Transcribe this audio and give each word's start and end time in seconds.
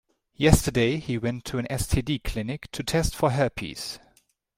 Yesterday, 0.35 0.97
he 0.97 1.19
went 1.19 1.45
to 1.45 1.59
an 1.59 1.67
STD 1.69 2.23
clinic 2.23 2.71
to 2.71 2.81
test 2.81 3.15
for 3.15 3.29
herpes. 3.29 3.99